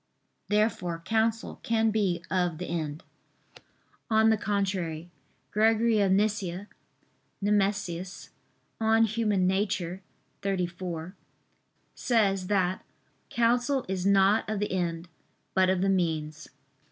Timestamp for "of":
2.31-2.57, 5.99-6.11, 14.49-14.59, 15.69-15.81